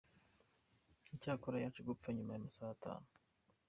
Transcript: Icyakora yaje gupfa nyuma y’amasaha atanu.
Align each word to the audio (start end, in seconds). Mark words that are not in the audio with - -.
Icyakora 1.15 1.57
yaje 1.63 1.81
gupfa 1.89 2.07
nyuma 2.15 2.31
y’amasaha 2.33 2.71
atanu. 2.75 3.07